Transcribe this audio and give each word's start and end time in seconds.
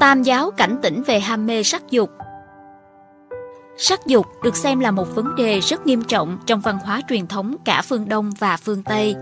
Tam 0.00 0.22
giáo 0.22 0.50
cảnh 0.50 0.76
tỉnh 0.82 1.02
về 1.02 1.20
ham 1.20 1.46
mê 1.46 1.62
sắc 1.62 1.90
dục 1.90 2.10
Sắc 3.78 4.06
dục 4.06 4.26
được 4.42 4.56
xem 4.56 4.80
là 4.80 4.90
một 4.90 5.14
vấn 5.14 5.34
đề 5.34 5.60
rất 5.60 5.86
nghiêm 5.86 6.02
trọng 6.02 6.38
trong 6.46 6.60
văn 6.60 6.78
hóa 6.84 7.00
truyền 7.08 7.26
thống 7.26 7.56
cả 7.64 7.82
phương 7.82 8.08
Đông 8.08 8.32
và 8.38 8.56
phương 8.56 8.82
Tây. 8.82 9.14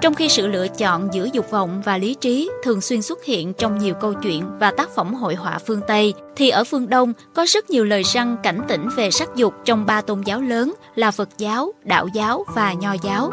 Trong 0.00 0.14
khi 0.14 0.28
sự 0.28 0.46
lựa 0.46 0.68
chọn 0.68 1.08
giữa 1.12 1.28
dục 1.32 1.50
vọng 1.50 1.82
và 1.84 1.98
lý 1.98 2.14
trí 2.14 2.50
thường 2.64 2.80
xuyên 2.80 3.02
xuất 3.02 3.24
hiện 3.24 3.52
trong 3.54 3.78
nhiều 3.78 3.94
câu 3.94 4.14
chuyện 4.22 4.58
và 4.58 4.70
tác 4.70 4.88
phẩm 4.94 5.14
hội 5.14 5.34
họa 5.34 5.58
phương 5.66 5.80
Tây, 5.88 6.14
thì 6.36 6.48
ở 6.48 6.64
phương 6.64 6.88
Đông 6.88 7.12
có 7.34 7.46
rất 7.48 7.70
nhiều 7.70 7.84
lời 7.84 8.02
răng 8.02 8.36
cảnh 8.42 8.60
tỉnh 8.68 8.88
về 8.96 9.10
sắc 9.10 9.28
dục 9.36 9.54
trong 9.64 9.86
ba 9.86 10.00
tôn 10.00 10.20
giáo 10.20 10.40
lớn 10.40 10.74
là 10.94 11.10
Phật 11.10 11.28
giáo, 11.38 11.72
Đạo 11.82 12.08
giáo 12.14 12.44
và 12.54 12.72
Nho 12.72 12.92
giáo. 13.02 13.30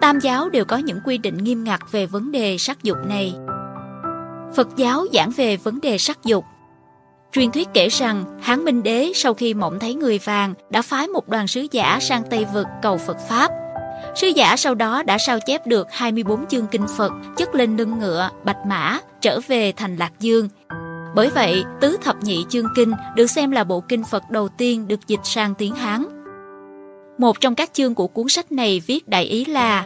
Tam 0.00 0.20
giáo 0.20 0.48
đều 0.48 0.64
có 0.64 0.76
những 0.76 1.00
quy 1.04 1.18
định 1.18 1.36
nghiêm 1.36 1.64
ngặt 1.64 1.80
về 1.92 2.06
vấn 2.06 2.32
đề 2.32 2.56
sắc 2.58 2.82
dục 2.82 2.98
này. 3.06 3.34
Phật 4.56 4.68
giáo 4.76 5.04
giảng 5.12 5.30
về 5.30 5.56
vấn 5.56 5.80
đề 5.80 5.98
sắc 5.98 6.24
dục. 6.24 6.44
Truyền 7.32 7.50
thuyết 7.50 7.68
kể 7.74 7.88
rằng 7.88 8.24
Hán 8.42 8.64
Minh 8.64 8.82
Đế 8.82 9.12
sau 9.14 9.34
khi 9.34 9.54
mộng 9.54 9.78
thấy 9.80 9.94
người 9.94 10.18
vàng 10.18 10.54
đã 10.70 10.82
phái 10.82 11.08
một 11.08 11.28
đoàn 11.28 11.46
sứ 11.46 11.66
giả 11.70 11.98
sang 12.00 12.22
Tây 12.30 12.46
Vực 12.54 12.66
cầu 12.82 12.98
Phật 12.98 13.16
Pháp. 13.28 13.50
Sứ 14.16 14.26
giả 14.26 14.56
sau 14.56 14.74
đó 14.74 15.02
đã 15.02 15.18
sao 15.26 15.38
chép 15.46 15.66
được 15.66 15.86
24 15.90 16.46
chương 16.46 16.66
kinh 16.66 16.86
Phật 16.96 17.12
chất 17.36 17.54
lên 17.54 17.76
lưng 17.76 17.98
ngựa, 17.98 18.30
bạch 18.44 18.66
mã, 18.66 18.98
trở 19.20 19.40
về 19.48 19.72
thành 19.72 19.96
Lạc 19.96 20.12
Dương. 20.20 20.48
Bởi 21.14 21.30
vậy, 21.30 21.64
Tứ 21.80 21.96
Thập 22.02 22.22
Nhị 22.22 22.44
Chương 22.48 22.66
Kinh 22.76 22.92
được 23.16 23.26
xem 23.26 23.50
là 23.50 23.64
bộ 23.64 23.80
kinh 23.80 24.04
Phật 24.04 24.22
đầu 24.30 24.48
tiên 24.48 24.88
được 24.88 25.06
dịch 25.06 25.20
sang 25.24 25.54
tiếng 25.54 25.74
Hán. 25.74 26.04
Một 27.18 27.40
trong 27.40 27.54
các 27.54 27.70
chương 27.72 27.94
của 27.94 28.06
cuốn 28.06 28.28
sách 28.28 28.52
này 28.52 28.82
viết 28.86 29.08
đại 29.08 29.24
ý 29.24 29.44
là 29.44 29.84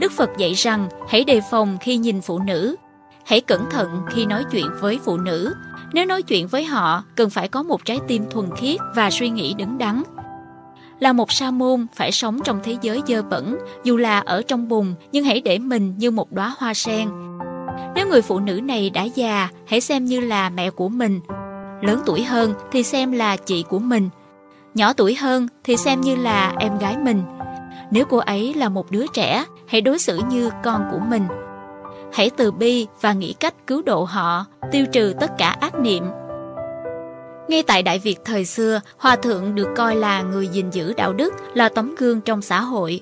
Đức 0.00 0.12
Phật 0.12 0.30
dạy 0.38 0.52
rằng 0.52 0.88
hãy 1.08 1.24
đề 1.24 1.40
phòng 1.50 1.78
khi 1.80 1.96
nhìn 1.96 2.20
phụ 2.20 2.38
nữ, 2.38 2.76
hãy 3.26 3.40
cẩn 3.40 3.70
thận 3.70 4.02
khi 4.10 4.26
nói 4.26 4.44
chuyện 4.50 4.66
với 4.80 5.00
phụ 5.04 5.16
nữ. 5.16 5.54
Nếu 5.92 6.06
nói 6.06 6.22
chuyện 6.22 6.46
với 6.46 6.64
họ, 6.64 7.04
cần 7.16 7.30
phải 7.30 7.48
có 7.48 7.62
một 7.62 7.84
trái 7.84 7.98
tim 8.08 8.24
thuần 8.30 8.46
khiết 8.56 8.80
và 8.94 9.10
suy 9.10 9.30
nghĩ 9.30 9.54
đứng 9.54 9.78
đắn. 9.78 10.02
Là 11.00 11.12
một 11.12 11.32
sa 11.32 11.50
môn 11.50 11.86
phải 11.94 12.12
sống 12.12 12.40
trong 12.44 12.60
thế 12.64 12.76
giới 12.82 13.02
dơ 13.06 13.22
bẩn, 13.22 13.58
dù 13.84 13.96
là 13.96 14.18
ở 14.18 14.42
trong 14.42 14.68
bùn, 14.68 14.94
nhưng 15.12 15.24
hãy 15.24 15.40
để 15.40 15.58
mình 15.58 15.94
như 15.98 16.10
một 16.10 16.32
đóa 16.32 16.54
hoa 16.58 16.74
sen. 16.74 17.08
Nếu 17.94 18.08
người 18.08 18.22
phụ 18.22 18.40
nữ 18.40 18.60
này 18.60 18.90
đã 18.90 19.02
già, 19.02 19.48
hãy 19.66 19.80
xem 19.80 20.04
như 20.04 20.20
là 20.20 20.50
mẹ 20.50 20.70
của 20.70 20.88
mình. 20.88 21.20
Lớn 21.82 22.02
tuổi 22.06 22.24
hơn 22.24 22.54
thì 22.72 22.82
xem 22.82 23.12
là 23.12 23.36
chị 23.36 23.64
của 23.68 23.78
mình. 23.78 24.08
Nhỏ 24.74 24.92
tuổi 24.92 25.14
hơn 25.14 25.48
thì 25.64 25.76
xem 25.76 26.00
như 26.00 26.16
là 26.16 26.52
em 26.58 26.78
gái 26.78 26.96
mình. 26.96 27.22
Nếu 27.90 28.04
cô 28.04 28.18
ấy 28.18 28.54
là 28.54 28.68
một 28.68 28.90
đứa 28.90 29.06
trẻ, 29.12 29.44
hãy 29.68 29.80
đối 29.80 29.98
xử 29.98 30.20
như 30.30 30.50
con 30.64 30.82
của 30.92 31.00
mình. 31.10 31.22
Hãy 32.12 32.30
từ 32.36 32.50
bi 32.50 32.86
và 33.00 33.12
nghĩ 33.12 33.32
cách 33.32 33.54
cứu 33.66 33.82
độ 33.82 34.04
họ, 34.04 34.46
tiêu 34.72 34.86
trừ 34.92 35.14
tất 35.20 35.30
cả 35.38 35.56
ác 35.60 35.74
niệm. 35.78 36.04
Ngay 37.48 37.62
tại 37.62 37.82
Đại 37.82 37.98
Việt 37.98 38.16
thời 38.24 38.44
xưa, 38.44 38.80
Hòa 38.98 39.16
Thượng 39.16 39.54
được 39.54 39.68
coi 39.76 39.96
là 39.96 40.22
người 40.22 40.48
gìn 40.48 40.70
giữ 40.70 40.94
đạo 40.96 41.12
đức, 41.12 41.34
là 41.54 41.68
tấm 41.68 41.94
gương 41.98 42.20
trong 42.20 42.42
xã 42.42 42.60
hội. 42.60 43.00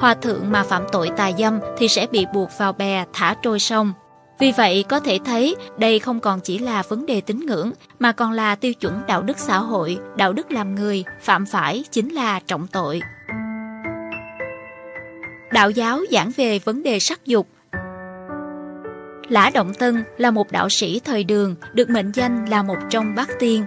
Hòa 0.00 0.14
Thượng 0.14 0.50
mà 0.50 0.62
phạm 0.62 0.82
tội 0.92 1.10
tà 1.16 1.32
dâm 1.38 1.58
thì 1.78 1.88
sẽ 1.88 2.06
bị 2.06 2.26
buộc 2.34 2.48
vào 2.58 2.72
bè 2.72 3.04
thả 3.12 3.36
trôi 3.42 3.58
sông. 3.58 3.92
Vì 4.38 4.52
vậy 4.56 4.84
có 4.88 5.00
thể 5.00 5.18
thấy 5.24 5.56
đây 5.78 5.98
không 5.98 6.20
còn 6.20 6.40
chỉ 6.40 6.58
là 6.58 6.82
vấn 6.88 7.06
đề 7.06 7.20
tín 7.20 7.46
ngưỡng 7.46 7.72
mà 7.98 8.12
còn 8.12 8.32
là 8.32 8.54
tiêu 8.54 8.74
chuẩn 8.74 9.00
đạo 9.06 9.22
đức 9.22 9.38
xã 9.38 9.58
hội, 9.58 9.98
đạo 10.16 10.32
đức 10.32 10.52
làm 10.52 10.74
người, 10.74 11.04
phạm 11.22 11.46
phải 11.46 11.84
chính 11.90 12.14
là 12.14 12.40
trọng 12.40 12.66
tội. 12.66 13.00
Đạo 15.52 15.70
giáo 15.70 16.00
giảng 16.10 16.30
về 16.36 16.58
vấn 16.58 16.82
đề 16.82 16.98
sắc 16.98 17.26
dục. 17.26 17.48
Lã 19.28 19.50
Động 19.54 19.74
Tân 19.74 20.04
là 20.18 20.30
một 20.30 20.52
đạo 20.52 20.68
sĩ 20.68 21.00
thời 21.04 21.24
đường, 21.24 21.54
được 21.74 21.90
mệnh 21.90 22.12
danh 22.14 22.44
là 22.48 22.62
một 22.62 22.76
trong 22.90 23.14
bát 23.14 23.28
tiên. 23.38 23.64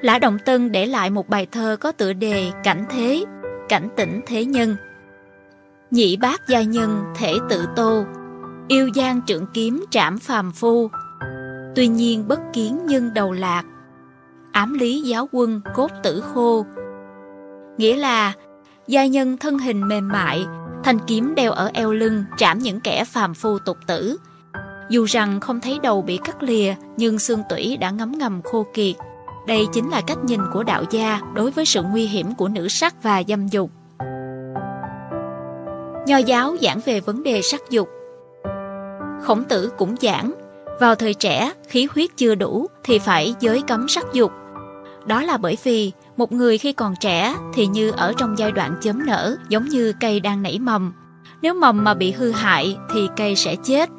Lã 0.00 0.18
Động 0.18 0.38
Tân 0.44 0.72
để 0.72 0.86
lại 0.86 1.10
một 1.10 1.28
bài 1.28 1.46
thơ 1.52 1.76
có 1.80 1.92
tựa 1.92 2.12
đề 2.12 2.50
Cảnh 2.64 2.84
Thế, 2.90 3.24
Cảnh 3.68 3.88
tỉnh 3.96 4.20
Thế 4.26 4.44
Nhân. 4.44 4.76
Nhị 5.90 6.16
bác 6.16 6.48
gia 6.48 6.62
nhân 6.62 7.04
thể 7.16 7.34
tự 7.48 7.66
tô, 7.76 8.04
yêu 8.68 8.88
gian 8.88 9.22
trượng 9.26 9.46
kiếm 9.54 9.84
trảm 9.90 10.18
phàm 10.18 10.52
phu. 10.52 10.90
Tuy 11.74 11.88
nhiên 11.88 12.28
bất 12.28 12.40
kiến 12.52 12.86
nhân 12.86 13.14
đầu 13.14 13.32
lạc, 13.32 13.64
ám 14.52 14.74
lý 14.74 15.00
giáo 15.00 15.28
quân 15.32 15.60
cốt 15.74 15.90
tử 16.02 16.22
khô. 16.34 16.66
Nghĩa 17.78 17.96
là 17.96 18.32
gia 18.86 19.06
nhân 19.06 19.36
thân 19.36 19.58
hình 19.58 19.88
mềm 19.88 20.08
mại, 20.08 20.46
thanh 20.84 20.98
kiếm 21.06 21.34
đeo 21.34 21.52
ở 21.52 21.70
eo 21.74 21.92
lưng 21.92 22.24
trảm 22.36 22.58
những 22.58 22.80
kẻ 22.80 23.04
phàm 23.04 23.34
phu 23.34 23.58
tục 23.58 23.78
tử. 23.86 24.16
Dù 24.90 25.04
rằng 25.04 25.40
không 25.40 25.60
thấy 25.60 25.78
đầu 25.82 26.02
bị 26.02 26.18
cắt 26.24 26.42
lìa, 26.42 26.74
nhưng 26.96 27.18
xương 27.18 27.42
tủy 27.48 27.76
đã 27.76 27.90
ngấm 27.90 28.12
ngầm 28.18 28.42
khô 28.42 28.66
kiệt. 28.74 28.96
Đây 29.46 29.66
chính 29.72 29.90
là 29.90 30.00
cách 30.00 30.18
nhìn 30.24 30.40
của 30.52 30.62
đạo 30.62 30.84
gia 30.90 31.20
đối 31.34 31.50
với 31.50 31.64
sự 31.64 31.82
nguy 31.82 32.06
hiểm 32.06 32.34
của 32.34 32.48
nữ 32.48 32.68
sắc 32.68 33.02
và 33.02 33.22
dâm 33.28 33.48
dục. 33.48 33.70
Nho 36.06 36.16
giáo 36.16 36.56
giảng 36.62 36.80
về 36.84 37.00
vấn 37.00 37.22
đề 37.22 37.42
sắc 37.42 37.60
dục. 37.70 37.88
Khổng 39.22 39.44
tử 39.44 39.72
cũng 39.78 39.94
giảng, 40.00 40.32
vào 40.80 40.94
thời 40.94 41.14
trẻ, 41.14 41.52
khí 41.68 41.88
huyết 41.94 42.10
chưa 42.16 42.34
đủ 42.34 42.66
thì 42.84 42.98
phải 42.98 43.34
giới 43.40 43.62
cấm 43.62 43.88
sắc 43.88 44.12
dục. 44.12 44.32
Đó 45.06 45.22
là 45.22 45.36
bởi 45.36 45.58
vì 45.64 45.92
một 46.16 46.32
người 46.32 46.58
khi 46.58 46.72
còn 46.72 46.94
trẻ 47.00 47.34
thì 47.54 47.66
như 47.66 47.90
ở 47.90 48.12
trong 48.18 48.38
giai 48.38 48.52
đoạn 48.52 48.74
chớm 48.80 49.06
nở, 49.06 49.36
giống 49.48 49.64
như 49.64 49.92
cây 50.00 50.20
đang 50.20 50.42
nảy 50.42 50.58
mầm. 50.58 50.92
Nếu 51.42 51.54
mầm 51.54 51.84
mà 51.84 51.94
bị 51.94 52.12
hư 52.12 52.30
hại 52.30 52.76
thì 52.94 53.08
cây 53.16 53.36
sẽ 53.36 53.56
chết. 53.64 53.90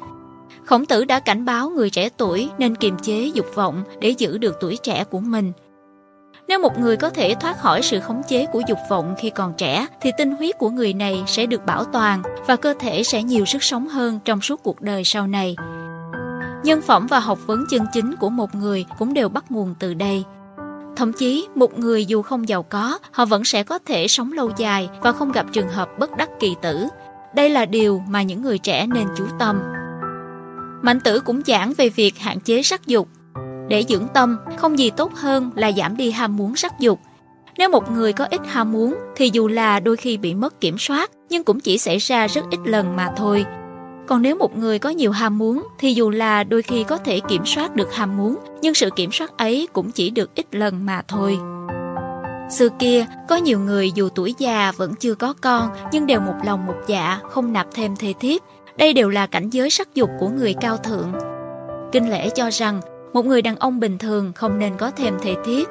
Khổng 0.68 0.86
tử 0.86 1.04
đã 1.04 1.20
cảnh 1.20 1.44
báo 1.44 1.70
người 1.70 1.90
trẻ 1.90 2.08
tuổi 2.16 2.50
nên 2.58 2.74
kiềm 2.74 2.96
chế 3.02 3.30
dục 3.34 3.46
vọng 3.54 3.84
để 4.00 4.08
giữ 4.08 4.38
được 4.38 4.56
tuổi 4.60 4.76
trẻ 4.82 5.04
của 5.04 5.20
mình. 5.20 5.52
Nếu 6.48 6.58
một 6.58 6.78
người 6.78 6.96
có 6.96 7.10
thể 7.10 7.34
thoát 7.40 7.58
khỏi 7.58 7.82
sự 7.82 8.00
khống 8.00 8.22
chế 8.28 8.46
của 8.46 8.62
dục 8.68 8.78
vọng 8.90 9.14
khi 9.18 9.30
còn 9.30 9.52
trẻ 9.56 9.86
thì 10.00 10.10
tinh 10.18 10.36
huyết 10.36 10.58
của 10.58 10.70
người 10.70 10.94
này 10.94 11.24
sẽ 11.26 11.46
được 11.46 11.66
bảo 11.66 11.84
toàn 11.84 12.22
và 12.46 12.56
cơ 12.56 12.74
thể 12.80 13.02
sẽ 13.02 13.22
nhiều 13.22 13.44
sức 13.44 13.62
sống 13.62 13.88
hơn 13.88 14.18
trong 14.24 14.40
suốt 14.40 14.62
cuộc 14.62 14.80
đời 14.80 15.02
sau 15.04 15.26
này. 15.26 15.56
Nhân 16.64 16.80
phẩm 16.82 17.06
và 17.06 17.20
học 17.20 17.38
vấn 17.46 17.64
chân 17.70 17.86
chính 17.92 18.16
của 18.16 18.30
một 18.30 18.54
người 18.54 18.84
cũng 18.98 19.14
đều 19.14 19.28
bắt 19.28 19.44
nguồn 19.50 19.74
từ 19.78 19.94
đây. 19.94 20.24
Thậm 20.96 21.12
chí, 21.12 21.48
một 21.54 21.78
người 21.78 22.06
dù 22.06 22.22
không 22.22 22.48
giàu 22.48 22.62
có, 22.62 22.98
họ 23.10 23.24
vẫn 23.24 23.44
sẽ 23.44 23.62
có 23.62 23.78
thể 23.78 24.08
sống 24.08 24.32
lâu 24.32 24.50
dài 24.56 24.88
và 25.00 25.12
không 25.12 25.32
gặp 25.32 25.46
trường 25.52 25.68
hợp 25.68 25.88
bất 25.98 26.16
đắc 26.16 26.30
kỳ 26.40 26.54
tử. 26.62 26.86
Đây 27.34 27.50
là 27.50 27.64
điều 27.64 28.02
mà 28.08 28.22
những 28.22 28.42
người 28.42 28.58
trẻ 28.58 28.86
nên 28.86 29.06
chú 29.16 29.24
tâm. 29.38 29.77
Mạnh 30.82 31.00
tử 31.00 31.20
cũng 31.20 31.42
giảng 31.46 31.72
về 31.76 31.88
việc 31.88 32.18
hạn 32.18 32.40
chế 32.40 32.62
sắc 32.62 32.86
dục. 32.86 33.08
Để 33.68 33.84
dưỡng 33.88 34.06
tâm, 34.14 34.36
không 34.56 34.78
gì 34.78 34.90
tốt 34.90 35.14
hơn 35.14 35.50
là 35.54 35.72
giảm 35.72 35.96
đi 35.96 36.10
ham 36.10 36.36
muốn 36.36 36.56
sắc 36.56 36.80
dục. 36.80 37.00
Nếu 37.58 37.68
một 37.68 37.90
người 37.90 38.12
có 38.12 38.24
ít 38.24 38.40
ham 38.46 38.72
muốn 38.72 38.96
thì 39.16 39.30
dù 39.32 39.48
là 39.48 39.80
đôi 39.80 39.96
khi 39.96 40.16
bị 40.16 40.34
mất 40.34 40.60
kiểm 40.60 40.78
soát 40.78 41.10
nhưng 41.28 41.44
cũng 41.44 41.60
chỉ 41.60 41.78
xảy 41.78 41.98
ra 41.98 42.26
rất 42.26 42.44
ít 42.50 42.60
lần 42.64 42.96
mà 42.96 43.10
thôi. 43.16 43.44
Còn 44.06 44.22
nếu 44.22 44.36
một 44.36 44.58
người 44.58 44.78
có 44.78 44.90
nhiều 44.90 45.12
ham 45.12 45.38
muốn 45.38 45.66
thì 45.78 45.94
dù 45.94 46.10
là 46.10 46.44
đôi 46.44 46.62
khi 46.62 46.84
có 46.84 46.96
thể 46.96 47.20
kiểm 47.28 47.46
soát 47.46 47.76
được 47.76 47.94
ham 47.94 48.16
muốn 48.16 48.36
nhưng 48.62 48.74
sự 48.74 48.90
kiểm 48.96 49.12
soát 49.12 49.38
ấy 49.38 49.68
cũng 49.72 49.90
chỉ 49.90 50.10
được 50.10 50.34
ít 50.34 50.46
lần 50.54 50.86
mà 50.86 51.02
thôi. 51.08 51.38
Xưa 52.50 52.68
kia, 52.78 53.06
có 53.28 53.36
nhiều 53.36 53.60
người 53.60 53.92
dù 53.92 54.08
tuổi 54.08 54.34
già 54.38 54.72
vẫn 54.76 54.94
chưa 54.94 55.14
có 55.14 55.34
con 55.40 55.70
nhưng 55.92 56.06
đều 56.06 56.20
một 56.20 56.34
lòng 56.44 56.66
một 56.66 56.76
dạ 56.86 57.18
không 57.30 57.52
nạp 57.52 57.66
thêm 57.74 57.96
thê 57.96 58.14
thiếp. 58.20 58.42
Đây 58.78 58.92
đều 58.92 59.08
là 59.08 59.26
cảnh 59.26 59.50
giới 59.50 59.70
sắc 59.70 59.94
dục 59.94 60.10
của 60.18 60.28
người 60.28 60.54
cao 60.60 60.76
thượng. 60.76 61.12
Kinh 61.92 62.10
lễ 62.10 62.30
cho 62.30 62.50
rằng 62.50 62.80
một 63.12 63.26
người 63.26 63.42
đàn 63.42 63.56
ông 63.56 63.80
bình 63.80 63.98
thường 63.98 64.32
không 64.34 64.58
nên 64.58 64.76
có 64.76 64.90
thêm 64.90 65.14
thể 65.22 65.34
thiết 65.44 65.68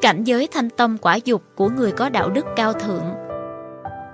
Cảnh 0.00 0.24
giới 0.24 0.48
thanh 0.52 0.70
tâm 0.70 0.98
quả 0.98 1.16
dục 1.16 1.42
của 1.54 1.68
người 1.68 1.92
có 1.92 2.08
đạo 2.08 2.30
đức 2.30 2.46
cao 2.56 2.72
thượng 2.72 3.04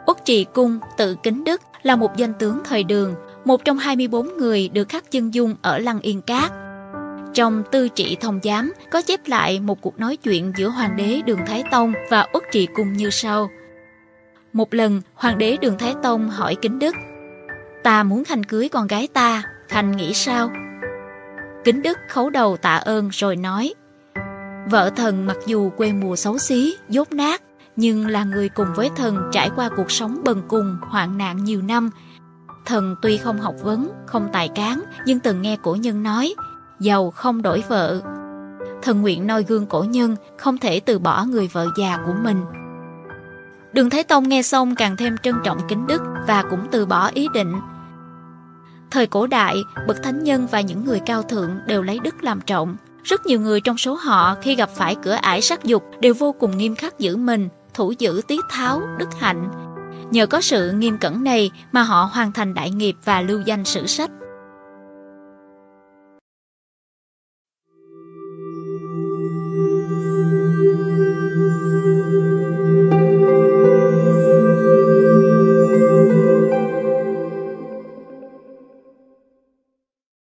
Uất 0.06 0.24
trì 0.24 0.44
cung 0.44 0.78
tự 0.96 1.16
kính 1.22 1.44
đức 1.44 1.60
là 1.82 1.96
một 1.96 2.16
danh 2.16 2.34
tướng 2.34 2.60
thời 2.64 2.84
đường, 2.84 3.14
một 3.44 3.64
trong 3.64 3.78
24 3.78 4.36
người 4.36 4.68
được 4.68 4.88
khắc 4.88 5.10
chân 5.10 5.34
dung 5.34 5.56
ở 5.62 5.78
Lăng 5.78 6.00
Yên 6.00 6.22
Cát. 6.22 6.52
Trong 7.34 7.62
Tư 7.72 7.88
Trị 7.88 8.16
Thông 8.20 8.40
Giám 8.42 8.72
có 8.90 9.02
chép 9.02 9.20
lại 9.26 9.60
một 9.60 9.80
cuộc 9.80 9.98
nói 9.98 10.16
chuyện 10.16 10.52
giữa 10.56 10.68
Hoàng 10.68 10.96
đế 10.96 11.22
Đường 11.26 11.40
Thái 11.46 11.64
Tông 11.70 11.92
và 12.10 12.26
Uất 12.32 12.42
Trì 12.52 12.66
Cung 12.66 12.92
như 12.92 13.10
sau. 13.10 13.50
Một 14.52 14.74
lần, 14.74 15.02
Hoàng 15.14 15.38
đế 15.38 15.56
Đường 15.56 15.78
Thái 15.78 15.94
Tông 16.02 16.30
hỏi 16.30 16.56
Kính 16.62 16.78
Đức 16.78 16.94
Ta 17.86 18.02
muốn 18.02 18.24
Khanh 18.24 18.44
cưới 18.44 18.68
con 18.68 18.86
gái 18.86 19.08
ta, 19.12 19.42
Khanh 19.68 19.96
nghĩ 19.96 20.14
sao? 20.14 20.50
Kính 21.64 21.82
Đức 21.82 21.98
khấu 22.08 22.30
đầu 22.30 22.56
tạ 22.56 22.76
ơn 22.76 23.08
rồi 23.12 23.36
nói 23.36 23.74
Vợ 24.70 24.90
thần 24.96 25.26
mặc 25.26 25.36
dù 25.46 25.70
quê 25.70 25.92
mùa 25.92 26.16
xấu 26.16 26.38
xí, 26.38 26.76
dốt 26.88 27.12
nát 27.12 27.42
nhưng 27.76 28.06
là 28.06 28.24
người 28.24 28.48
cùng 28.48 28.66
với 28.74 28.90
thần 28.96 29.30
trải 29.32 29.50
qua 29.56 29.68
cuộc 29.76 29.90
sống 29.90 30.20
bần 30.24 30.42
cùng, 30.48 30.76
hoạn 30.82 31.18
nạn 31.18 31.44
nhiều 31.44 31.62
năm. 31.62 31.90
Thần 32.66 32.96
tuy 33.02 33.16
không 33.16 33.40
học 33.40 33.54
vấn, 33.62 33.90
không 34.06 34.28
tài 34.32 34.48
cán, 34.48 34.82
nhưng 35.06 35.20
từng 35.20 35.42
nghe 35.42 35.56
cổ 35.62 35.74
nhân 35.74 36.02
nói, 36.02 36.34
giàu 36.80 37.10
không 37.10 37.42
đổi 37.42 37.64
vợ. 37.68 38.00
Thần 38.82 39.02
nguyện 39.02 39.26
noi 39.26 39.42
gương 39.42 39.66
cổ 39.66 39.84
nhân, 39.88 40.16
không 40.38 40.58
thể 40.58 40.80
từ 40.80 40.98
bỏ 40.98 41.24
người 41.24 41.48
vợ 41.52 41.66
già 41.78 41.98
của 42.06 42.14
mình. 42.22 42.44
Đường 43.72 43.90
Thái 43.90 44.04
Tông 44.04 44.28
nghe 44.28 44.42
xong 44.42 44.74
càng 44.74 44.96
thêm 44.96 45.16
trân 45.22 45.34
trọng 45.44 45.58
kính 45.68 45.86
đức 45.86 46.02
và 46.26 46.44
cũng 46.50 46.66
từ 46.70 46.86
bỏ 46.86 47.10
ý 47.14 47.28
định. 47.34 47.52
Thời 48.90 49.06
cổ 49.06 49.26
đại, 49.26 49.56
bậc 49.86 50.02
thánh 50.02 50.24
nhân 50.24 50.46
và 50.50 50.60
những 50.60 50.84
người 50.84 51.00
cao 51.06 51.22
thượng 51.22 51.50
đều 51.66 51.82
lấy 51.82 51.98
đức 51.98 52.22
làm 52.22 52.40
trọng. 52.40 52.76
Rất 53.04 53.26
nhiều 53.26 53.40
người 53.40 53.60
trong 53.60 53.78
số 53.78 53.94
họ 53.94 54.36
khi 54.42 54.54
gặp 54.54 54.70
phải 54.74 54.96
cửa 55.02 55.12
ải 55.12 55.40
sắc 55.40 55.64
dục 55.64 55.84
đều 56.00 56.14
vô 56.14 56.32
cùng 56.32 56.58
nghiêm 56.58 56.74
khắc 56.74 56.98
giữ 56.98 57.16
mình, 57.16 57.48
thủ 57.74 57.92
giữ 57.98 58.20
tiết 58.28 58.40
tháo, 58.50 58.82
đức 58.98 59.08
hạnh. 59.18 59.48
Nhờ 60.10 60.26
có 60.26 60.40
sự 60.40 60.72
nghiêm 60.72 60.98
cẩn 60.98 61.24
này 61.24 61.50
mà 61.72 61.82
họ 61.82 62.10
hoàn 62.12 62.32
thành 62.32 62.54
đại 62.54 62.70
nghiệp 62.70 62.96
và 63.04 63.20
lưu 63.20 63.40
danh 63.40 63.64
sử 63.64 63.86
sách. 63.86 64.10